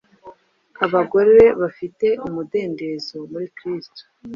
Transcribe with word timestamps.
abagore 0.85 1.39
bafite 1.61 2.07
umudendezo 2.27 3.17
muri 3.31 3.47
Kristo, 3.57 4.01